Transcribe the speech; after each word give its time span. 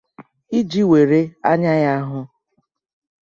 iji 0.59 0.81
were 0.91 1.19
anya 1.49 1.73
ya 1.83 1.95
hụ. 2.07 2.19